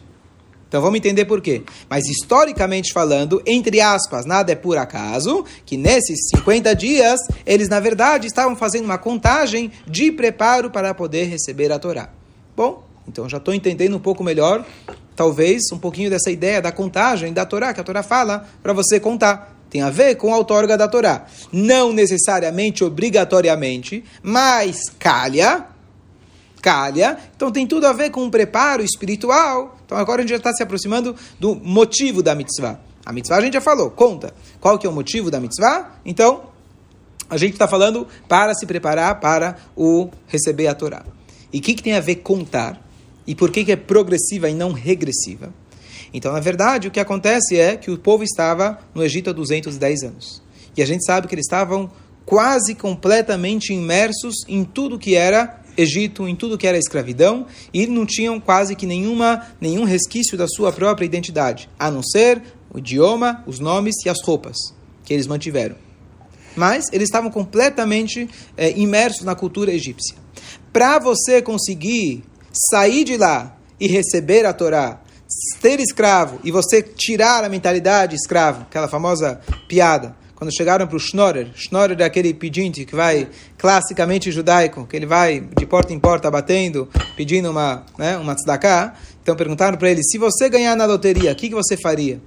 [0.66, 1.62] Então vamos entender por quê.
[1.88, 7.78] Mas historicamente falando, entre aspas, nada é por acaso, que nesses 50 dias, eles na
[7.78, 12.08] verdade estavam fazendo uma contagem de preparo para poder receber a Torá.
[12.56, 14.64] Bom, então já estou entendendo um pouco melhor,
[15.14, 18.98] talvez, um pouquinho dessa ideia da contagem da Torá, que a Torá fala para você
[18.98, 19.56] contar.
[19.68, 21.26] Tem a ver com a outorga da Torá.
[21.52, 25.66] Não necessariamente, obrigatoriamente, mas calha,
[26.62, 27.18] calha.
[27.36, 29.78] Então tem tudo a ver com um preparo espiritual.
[29.84, 32.80] Então agora a gente já está se aproximando do motivo da mitzvah.
[33.04, 34.34] A mitzvah a gente já falou, conta.
[34.60, 35.98] Qual que é o motivo da mitzvah?
[36.04, 36.50] Então,
[37.30, 41.04] a gente está falando para se preparar para o receber a Torá.
[41.52, 42.82] E o que, que tem a ver contar?
[43.26, 45.52] E por que, que é progressiva e não regressiva?
[46.12, 50.02] Então, na verdade, o que acontece é que o povo estava no Egito há 210
[50.02, 50.42] anos.
[50.76, 51.90] E a gente sabe que eles estavam
[52.24, 58.04] quase completamente imersos em tudo que era Egito, em tudo que era escravidão, e não
[58.04, 63.44] tinham quase que nenhuma, nenhum resquício da sua própria identidade, a não ser o idioma,
[63.46, 64.56] os nomes e as roupas
[65.04, 65.76] que eles mantiveram.
[66.56, 70.16] Mas eles estavam completamente é, imersos na cultura egípcia.
[70.72, 72.24] Para você conseguir
[72.70, 75.00] sair de lá e receber a Torá,
[75.60, 81.00] ser escravo e você tirar a mentalidade escravo, aquela famosa piada, quando chegaram para o
[81.00, 85.98] Schnorrer, Schnorrer é aquele pedinte que vai, classicamente judaico, que ele vai de porta em
[85.98, 90.84] porta batendo, pedindo uma, né, uma tzedakah, então perguntaram para ele, se você ganhar na
[90.84, 92.20] loteria, o que, que você faria?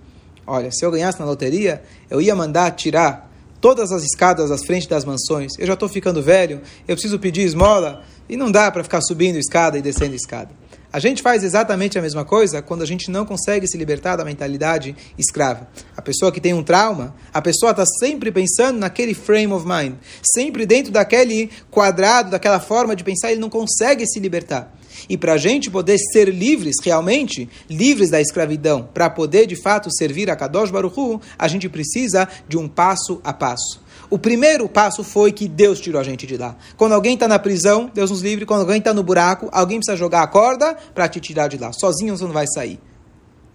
[0.46, 4.90] Olha, se eu ganhasse na loteria, eu ia mandar tirar todas as escadas das frente
[4.90, 5.54] das mansões.
[5.58, 9.38] Eu já estou ficando velho, eu preciso pedir esmola e não dá para ficar subindo
[9.38, 10.50] escada e descendo escada.
[10.94, 14.26] A gente faz exatamente a mesma coisa quando a gente não consegue se libertar da
[14.26, 15.70] mentalidade escrava.
[15.96, 19.94] A pessoa que tem um trauma, a pessoa está sempre pensando naquele frame of mind,
[20.22, 24.76] sempre dentro daquele quadrado, daquela forma de pensar, ele não consegue se libertar.
[25.08, 29.90] E para a gente poder ser livres, realmente, livres da escravidão, para poder de fato
[29.90, 33.82] servir a Kadosh Baruch Hu, a gente precisa de um passo a passo.
[34.12, 36.58] O primeiro passo foi que Deus tirou a gente de lá.
[36.76, 38.46] Quando alguém está na prisão, Deus nos livre.
[38.46, 41.72] Quando alguém está no buraco, alguém precisa jogar a corda para te tirar de lá.
[41.72, 42.78] Sozinho você não vai sair.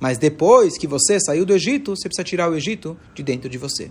[0.01, 3.59] Mas depois que você saiu do Egito, você precisa tirar o Egito de dentro de
[3.59, 3.91] você.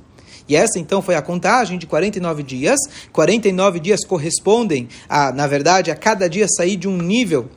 [0.49, 2.80] E essa então foi a contagem de 49 dias.
[3.13, 7.47] 49 dias correspondem a, na verdade, a cada dia sair de um nível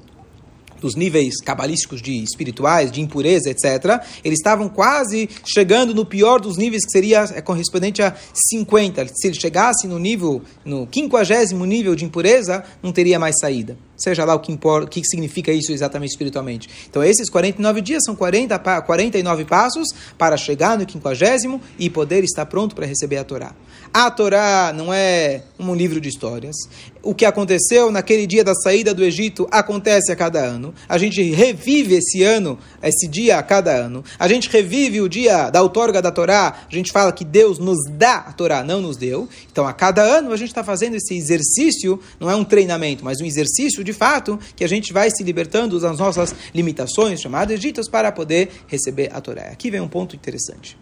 [0.80, 6.56] dos níveis cabalísticos de espirituais, de impureza, etc., eles estavam quase chegando no pior dos
[6.56, 9.06] níveis, que seria é, correspondente a 50.
[9.14, 13.76] Se ele chegasse no nível, no quinquagésimo nível de impureza, não teria mais saída.
[13.96, 16.68] Seja lá o que, importa, o que significa isso exatamente espiritualmente.
[16.88, 22.46] Então, esses 49 dias são 40, 49 passos para chegar no quinquagésimo e poder estar
[22.46, 23.54] pronto para receber a Torá.
[23.92, 26.54] A Torá não é um livro de histórias.
[27.02, 30.67] O que aconteceu naquele dia da saída do Egito acontece a cada ano.
[30.88, 34.04] A gente revive esse ano, esse dia a cada ano.
[34.18, 36.66] A gente revive o dia da outorga da Torá.
[36.70, 39.28] A gente fala que Deus nos dá a Torá, não nos deu.
[39.50, 43.20] Então, a cada ano a gente está fazendo esse exercício, não é um treinamento, mas
[43.20, 47.88] um exercício de fato que a gente vai se libertando das nossas limitações, chamadas Egitos,
[47.88, 49.42] para poder receber a Torá.
[49.42, 50.76] Aqui vem um ponto interessante.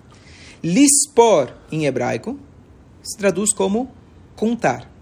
[0.63, 2.39] Lispor, em hebraico,
[3.03, 3.91] se traduz como
[4.35, 4.96] contar.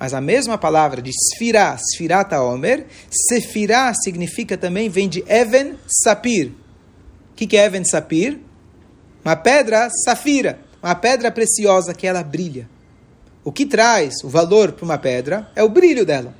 [0.00, 6.46] Mas a mesma palavra de sfirá, sfirata omer, sefirá significa também, vem de even sapir.
[7.32, 8.40] O que, que é even sapir?
[9.22, 12.66] Uma pedra safira, uma pedra preciosa que ela brilha.
[13.44, 16.34] O que traz o valor para uma pedra é o brilho dela.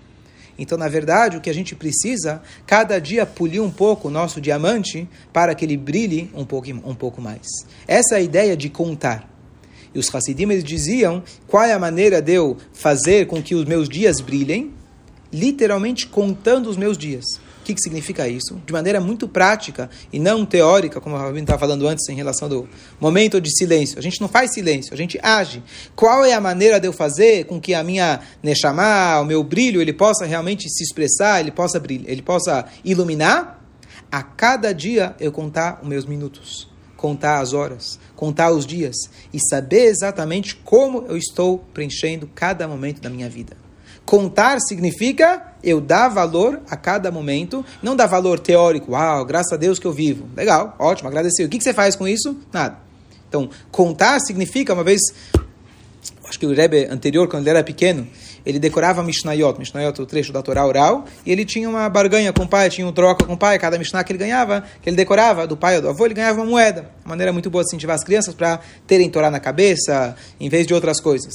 [0.59, 4.41] Então, na verdade, o que a gente precisa, cada dia polir um pouco o nosso
[4.41, 7.47] diamante para que ele brilhe um pouco, um pouco mais.
[7.87, 9.30] Essa é a ideia de contar.
[9.95, 13.65] E os Hassidim eles diziam qual é a maneira de eu fazer com que os
[13.65, 14.73] meus dias brilhem,
[15.33, 17.25] literalmente contando os meus dias.
[17.61, 18.61] O que, que significa isso?
[18.67, 22.49] De maneira muito prática e não teórica, como a Rabino estava falando antes em relação
[22.49, 22.67] do
[22.99, 23.99] momento de silêncio.
[23.99, 25.63] A gente não faz silêncio, a gente age.
[25.95, 29.81] Qual é a maneira de eu fazer com que a minha Neshama, o meu brilho,
[29.81, 33.63] ele possa realmente se expressar, ele possa, brilhar, ele possa iluminar?
[34.11, 36.70] A cada dia eu contar os meus minutos,
[37.01, 38.95] contar as horas, contar os dias
[39.33, 43.57] e saber exatamente como eu estou preenchendo cada momento da minha vida.
[44.05, 49.57] Contar significa eu dar valor a cada momento, não dar valor teórico, uau, graças a
[49.57, 50.29] Deus que eu vivo.
[50.37, 51.43] Legal, ótimo, agradecer.
[51.43, 52.37] O que você faz com isso?
[52.53, 52.77] Nada.
[53.27, 55.01] Então, contar significa, uma vez,
[56.31, 58.07] acho que o Rebbe anterior, quando ele era pequeno,
[58.47, 62.45] ele decorava Mishnayot, Mishnayot, o trecho da Torá oral, e ele tinha uma barganha com
[62.45, 64.97] o pai, tinha um troca com o pai, cada Mishnah que ele ganhava, que ele
[64.97, 66.91] decorava do pai ou do avô, ele ganhava uma moeda.
[67.05, 70.67] Uma maneira muito boa de incentivar as crianças para terem Torá na cabeça, em vez
[70.67, 71.35] de outras coisas.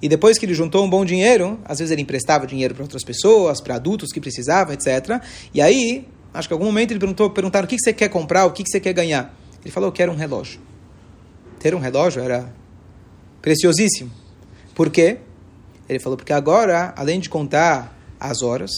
[0.00, 3.02] E depois que ele juntou um bom dinheiro, às vezes ele emprestava dinheiro para outras
[3.02, 5.20] pessoas, para adultos que precisavam, etc.
[5.52, 8.46] E aí, acho que em algum momento ele perguntou, perguntaram o que você quer comprar,
[8.46, 9.34] o que você quer ganhar.
[9.64, 10.60] Ele falou, eu quero um relógio.
[11.58, 12.52] Ter um relógio era
[13.42, 14.25] preciosíssimo.
[14.76, 15.16] Por quê?
[15.88, 18.70] Ele falou, porque agora, além de contar as horas,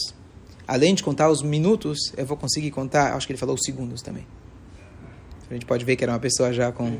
[0.65, 4.01] além de contar os minutos, eu vou conseguir contar, acho que ele falou os segundos
[4.01, 4.25] também.
[5.49, 6.99] A gente pode ver que era uma pessoa já com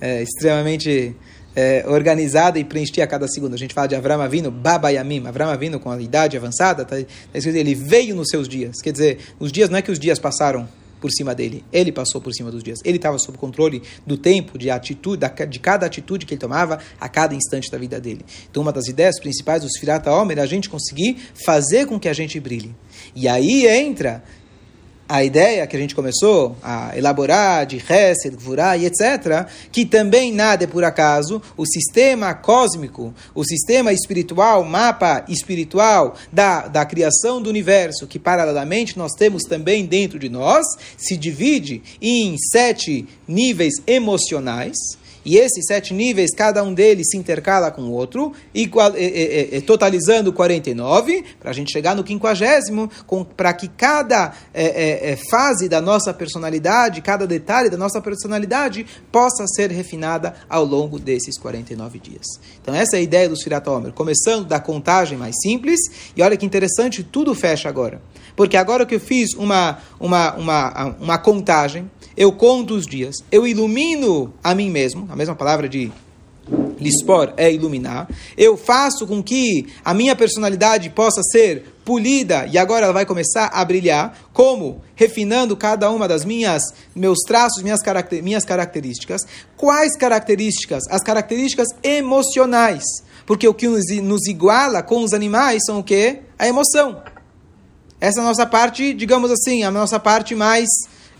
[0.00, 1.14] é, extremamente
[1.54, 3.54] é, organizada e preenchia a cada segundo.
[3.54, 5.28] A gente fala de Avram Avinu, Baba Yamim.
[5.28, 8.80] Avram Avinu, com a idade avançada, tá, tá ele veio nos seus dias.
[8.82, 10.66] Quer dizer, os dias não é que os dias passaram
[11.00, 11.64] por cima dele.
[11.72, 12.78] Ele passou por cima dos dias.
[12.84, 17.08] Ele estava sob controle do tempo, de atitude, de cada atitude que ele tomava a
[17.08, 18.24] cada instante da vida dele.
[18.50, 22.08] Então, uma das ideias principais dos Firata Homer é a gente conseguir fazer com que
[22.08, 22.74] a gente brilhe.
[23.14, 24.22] E aí entra
[25.10, 30.32] a ideia que a gente começou a elaborar de Hesed, Gvurah e etc., que também
[30.32, 37.42] nada é por acaso, o sistema cósmico, o sistema espiritual, mapa espiritual da, da criação
[37.42, 40.64] do universo, que paralelamente nós temos também dentro de nós,
[40.96, 44.76] se divide em sete níveis emocionais,
[45.30, 49.60] e esses sete níveis, cada um deles se intercala com o outro, igual, é, é,
[49.60, 52.90] totalizando 49, para a gente chegar no quinquagésimo,
[53.36, 59.70] para que cada é, fase da nossa personalidade, cada detalhe da nossa personalidade, possa ser
[59.70, 62.26] refinada ao longo desses 49 dias.
[62.60, 65.78] Então, essa é a ideia do Sfiratomer, começando da contagem mais simples,
[66.16, 68.02] e olha que interessante, tudo fecha agora.
[68.34, 71.88] Porque agora que eu fiz uma, uma, uma, uma contagem,
[72.20, 75.90] eu conto os dias, eu ilumino a mim mesmo, a mesma palavra de
[76.78, 82.84] lispor é iluminar, eu faço com que a minha personalidade possa ser polida e agora
[82.84, 86.62] ela vai começar a brilhar, como refinando cada uma das minhas
[86.94, 89.22] meus traços, minhas, caracter, minhas características.
[89.56, 90.82] Quais características?
[90.90, 92.84] As características emocionais,
[93.24, 96.18] porque o que nos, nos iguala com os animais são o quê?
[96.38, 97.02] A emoção.
[97.98, 100.68] Essa é a nossa parte, digamos assim, a nossa parte mais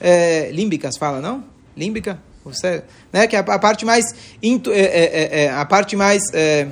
[0.01, 1.45] é, límbica, se fala, não?
[1.77, 2.19] Límbica?
[2.45, 2.83] Você,
[3.13, 3.27] né?
[3.27, 4.05] Que é a, parte mais...
[4.43, 6.23] Intu, é, é, é, a parte mais...
[6.33, 6.69] É,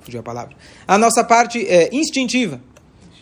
[0.00, 0.56] fugiu a palavra.
[0.86, 2.60] A nossa parte é, instintiva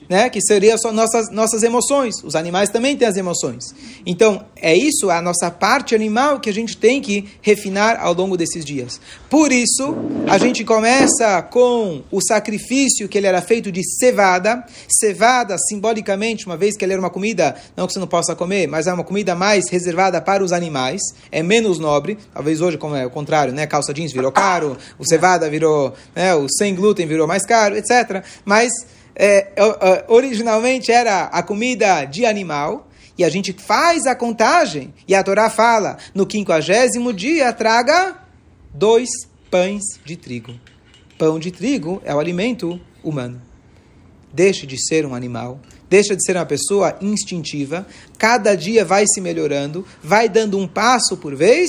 [0.09, 0.29] né?
[0.31, 2.23] que seria só nossas, nossas emoções.
[2.23, 3.75] Os animais também têm as emoções.
[4.07, 8.37] Então, é isso, a nossa parte animal que a gente tem que refinar ao longo
[8.37, 9.01] desses dias.
[9.29, 9.95] Por isso,
[10.29, 14.65] a gente começa com o sacrifício que ele era feito de cevada.
[14.89, 18.67] Cevada, simbolicamente, uma vez que ele era uma comida, não que você não possa comer,
[18.67, 22.19] mas é uma comida mais reservada para os animais, é menos nobre.
[22.33, 23.67] Talvez hoje, como é o contrário, né?
[23.67, 26.35] calça jeans virou caro, o cevada virou, né?
[26.35, 28.25] o sem glúten virou mais caro, etc.
[28.45, 28.73] Mas
[29.17, 35.23] é, originalmente era a comida de animal, e a gente faz a contagem, e a
[35.23, 38.17] Torá fala, no quinquagésimo dia, traga
[38.73, 39.09] dois
[39.51, 40.55] pães de trigo.
[41.17, 43.41] Pão de trigo é o alimento humano.
[44.33, 47.87] Deixe de ser um animal, deixa de ser uma pessoa instintiva,
[48.19, 51.69] cada dia vai se melhorando, vai dando um passo por vez,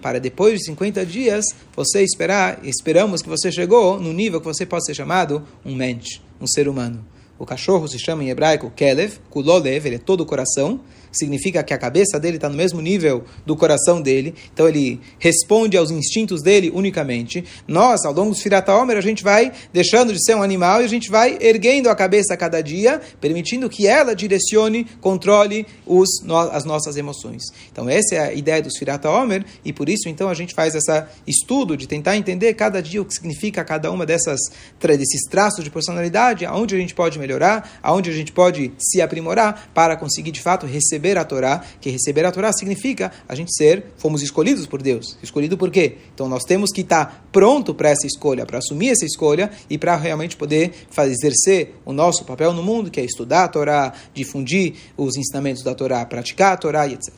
[0.00, 4.64] para depois de 50 dias você esperar, esperamos que você chegou no nível que você
[4.64, 7.04] possa ser chamado um mente, um ser humano.
[7.38, 10.80] O cachorro se chama em hebraico Kelev, Kulolev, ele é todo o coração
[11.18, 15.76] significa que a cabeça dele está no mesmo nível do coração dele, então ele responde
[15.76, 17.44] aos instintos dele unicamente.
[17.66, 20.84] Nós, ao longo do Sfirata Omer, a gente vai deixando de ser um animal e
[20.84, 26.08] a gente vai erguendo a cabeça a cada dia, permitindo que ela direcione, controle os,
[26.52, 27.42] as nossas emoções.
[27.70, 30.74] Então essa é a ideia do Sfirata Omer e por isso então a gente faz
[30.74, 34.40] esse estudo de tentar entender cada dia o que significa cada uma dessas
[34.80, 39.70] desses traços de personalidade, aonde a gente pode melhorar, aonde a gente pode se aprimorar
[39.72, 43.54] para conseguir de fato receber receber a Torá, que receber a Torá significa a gente
[43.54, 45.18] ser, fomos escolhidos por Deus.
[45.22, 45.98] Escolhido por quê?
[46.14, 49.96] Então nós temos que estar pronto para essa escolha, para assumir essa escolha e para
[49.96, 54.74] realmente poder fazer, exercer o nosso papel no mundo, que é estudar a Torá, difundir
[54.96, 57.12] os ensinamentos da Torá, praticar a Torá e etc.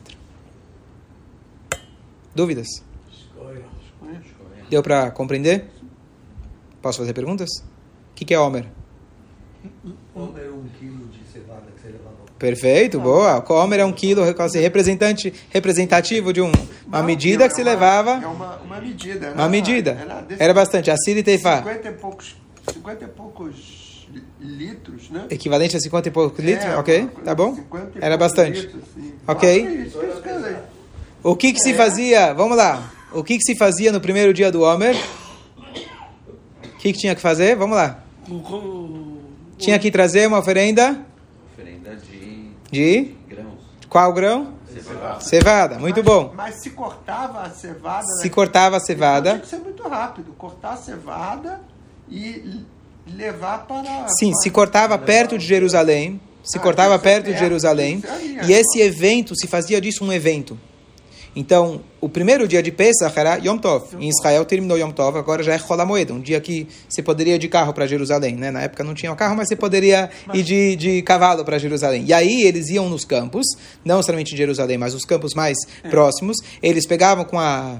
[2.35, 2.67] Dúvidas?
[4.69, 5.69] Deu para compreender?
[6.81, 7.49] Posso fazer perguntas?
[8.11, 8.65] O que, que é Homer?
[10.13, 13.43] Homer é um quilo de cevada que você levava Perfeito, boa.
[13.47, 16.51] O Homer é um quilo representante, representativo de um,
[16.85, 18.11] uma medida que se levava.
[18.23, 19.31] É uma, uma medida.
[19.33, 19.91] Uma medida.
[19.99, 20.91] Era, era bastante.
[20.91, 21.57] A Siri Teifá.
[21.57, 22.35] 50 e poucos,
[22.73, 24.07] 50 e poucos
[24.39, 25.25] litros, né?
[25.31, 26.65] Equivalente a 50 e poucos litros?
[26.65, 27.57] É, ok, tá bom?
[27.99, 28.61] Era bastante.
[28.61, 28.83] Litros.
[29.27, 29.91] Ok.
[31.23, 31.75] O que que se É.
[31.75, 32.33] fazia?
[32.33, 32.93] Vamos lá.
[33.11, 34.95] O que que se fazia no primeiro dia do Homer?
[36.63, 37.55] O que que tinha que fazer?
[37.55, 38.03] Vamos lá.
[39.57, 41.03] Tinha que trazer uma Oferenda
[42.71, 43.59] de grãos.
[43.89, 44.53] qual grão?
[44.71, 45.19] Cevada.
[45.21, 45.79] Cevada.
[45.79, 46.31] Muito bom.
[46.35, 48.05] Mas se cortava a cevada.
[48.21, 48.29] Se né?
[48.29, 49.29] cortava a Então cevada.
[49.31, 50.33] Tinha que ser muito rápido.
[50.37, 51.61] Cortar a cevada
[52.09, 52.61] e
[53.07, 54.07] levar para.
[54.09, 58.11] Sim, para- se cortava perto de Jerusalém, se Ah, cortava é perto de Jerusalém, é
[58.11, 60.59] ali, e esse evento, se fazia disso um evento.
[61.35, 63.95] Então, o primeiro dia de Pesach era Yom Tov.
[63.99, 67.39] Em Israel terminou Yom Tov, agora já é Cholamoed, um dia que você poderia ir
[67.39, 68.35] de carro para Jerusalém.
[68.35, 68.49] Né?
[68.51, 72.03] Na época não tinha carro, mas você poderia ir de, de cavalo para Jerusalém.
[72.07, 73.45] E aí eles iam nos campos,
[73.85, 75.89] não somente em Jerusalém, mas os campos mais É.
[75.89, 76.37] próximos.
[76.61, 77.79] Eles pegavam com a.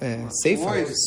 [0.00, 0.64] É, ceifa?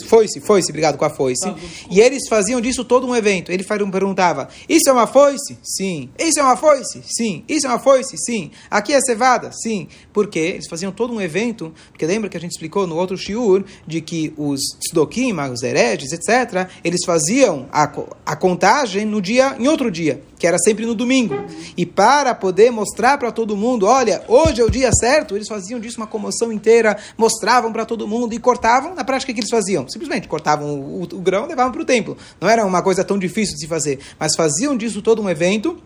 [0.08, 0.39] foice.
[0.39, 1.54] Foice, obrigado, com a foice.
[1.89, 3.52] E eles faziam disso todo um evento.
[3.52, 5.58] Ele perguntava: Isso é uma foice?
[5.63, 6.10] Sim.
[6.17, 7.02] Isso é uma foice?
[7.06, 7.43] Sim.
[7.47, 8.17] Isso é uma foice?
[8.17, 8.52] Sim.
[8.69, 9.52] Aqui é cevada?
[9.52, 9.88] Sim.
[10.13, 10.54] Por quê?
[10.56, 14.02] Eles faziam todo um evento, porque lembra que a gente explicou no outro shiur de
[14.02, 17.91] que os tzdokim, os hereges, etc., eles faziam a,
[18.26, 21.36] a contagem no dia, em outro dia, que era sempre no domingo.
[21.76, 25.80] E para poder mostrar para todo mundo: olha, hoje é o dia certo, eles faziam
[25.80, 28.93] disso uma comoção inteira, mostravam para todo mundo e cortavam.
[28.95, 29.88] Na prática, o que eles faziam?
[29.89, 32.17] Simplesmente cortavam o, o- o grão e levavam para o templo.
[32.39, 35.78] Não era uma coisa tão difícil de se fazer, mas faziam disso todo um evento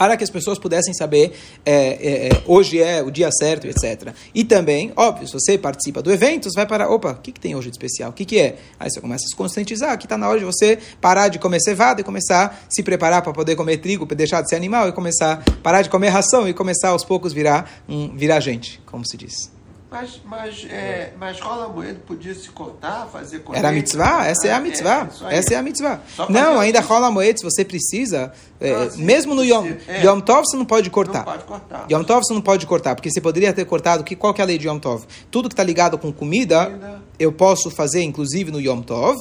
[0.00, 1.30] para que as pessoas pudessem saber
[1.62, 4.14] é, é, é, hoje é o dia certo, etc.
[4.34, 7.38] E também, óbvio, se você participa do evento, você vai parar, opa, o que, que
[7.38, 8.08] tem hoje de especial?
[8.08, 8.56] O que, que é?
[8.78, 11.60] Aí você começa a se conscientizar que está na hora de você parar de comer
[11.60, 14.88] cevada e começar a se preparar para poder comer trigo, para deixar de ser animal
[14.88, 18.80] e começar a parar de comer ração e começar aos poucos virar, um, virar gente,
[18.86, 19.59] como se diz.
[19.90, 23.66] Mas, mas, é, mas rola moedo podia se cortar, fazer colheita?
[23.66, 24.24] Era a mitzvah?
[24.24, 25.08] Essa é a mitzvah.
[25.22, 25.36] aí.
[25.36, 26.00] Essa é a mitzvah.
[26.28, 28.32] Não, ainda rola moed se você precisa.
[28.60, 30.04] é, Ah, sim, mesmo no Yom, é.
[30.06, 31.18] Yom Tov você não pode cortar.
[31.18, 31.86] Não pode cortar.
[31.90, 34.04] Yom Tov você não pode cortar, porque você poderia ter cortado.
[34.04, 35.04] Que, qual que é a lei de Yom Tov?
[35.28, 37.02] Tudo que está ligado com comida, Comida.
[37.18, 39.18] eu posso fazer, inclusive no Yom Tov,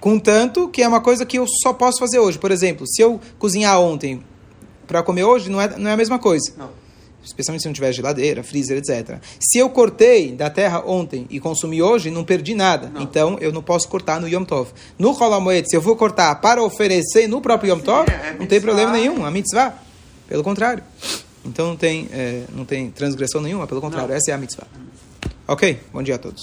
[0.00, 2.38] contanto que é uma coisa que eu só posso fazer hoje.
[2.38, 4.24] Por exemplo, se eu cozinhar ontem
[4.86, 6.50] para comer hoje, não é, não é a mesma coisa.
[6.56, 6.70] Não.
[7.28, 9.18] Especialmente se não tiver geladeira, freezer, etc.
[9.38, 12.90] Se eu cortei da terra ontem e consumi hoje, não perdi nada.
[13.00, 14.70] Então eu não posso cortar no Yom Tov.
[14.98, 18.46] No Holamoed, se eu vou cortar para oferecer no próprio Yom Tov, é, é não
[18.46, 19.74] tem problema nenhum, a mitzvah.
[20.28, 20.82] Pelo contrário.
[21.44, 24.66] Então não tem, é, não tem transgressão nenhuma, pelo contrário, essa é a mitzvah.
[25.46, 25.80] Ok?
[25.92, 26.42] Bom dia a todos.